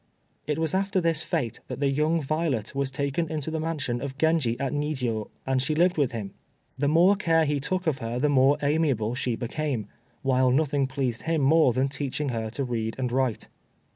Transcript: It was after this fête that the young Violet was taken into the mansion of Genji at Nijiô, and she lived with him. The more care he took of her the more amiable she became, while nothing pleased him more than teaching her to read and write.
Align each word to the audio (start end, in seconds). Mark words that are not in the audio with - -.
It 0.47 0.57
was 0.57 0.73
after 0.73 0.99
this 0.99 1.23
fête 1.23 1.59
that 1.67 1.79
the 1.79 1.87
young 1.91 2.23
Violet 2.23 2.73
was 2.73 2.89
taken 2.89 3.29
into 3.31 3.51
the 3.51 3.59
mansion 3.59 4.01
of 4.01 4.17
Genji 4.17 4.59
at 4.59 4.73
Nijiô, 4.73 5.29
and 5.45 5.61
she 5.61 5.75
lived 5.75 5.95
with 5.95 6.11
him. 6.11 6.31
The 6.75 6.87
more 6.87 7.15
care 7.15 7.45
he 7.45 7.59
took 7.59 7.85
of 7.85 7.99
her 7.99 8.17
the 8.17 8.27
more 8.27 8.57
amiable 8.63 9.13
she 9.13 9.35
became, 9.35 9.85
while 10.23 10.49
nothing 10.49 10.87
pleased 10.87 11.21
him 11.21 11.41
more 11.41 11.71
than 11.71 11.87
teaching 11.87 12.29
her 12.29 12.49
to 12.49 12.63
read 12.63 12.95
and 12.97 13.11
write. 13.11 13.47